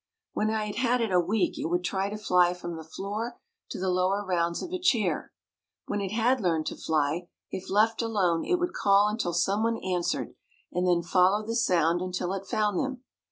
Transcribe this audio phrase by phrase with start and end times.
[0.33, 3.39] When I had had it a week it would try to fly from the floor
[3.69, 5.31] to the lower rounds of a chair.
[5.85, 10.33] When it had learned to fly, if left alone it would call until someone answered,
[10.71, 13.03] and then follow the sound until it found them.